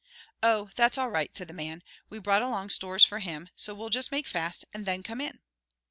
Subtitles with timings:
[0.41, 3.89] "Oh, that's all right," said the man, "we brought along stores for him, so we'll
[3.91, 5.41] just make fast and then come in."